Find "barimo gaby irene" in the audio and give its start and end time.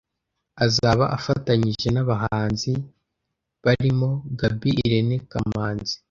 3.63-5.17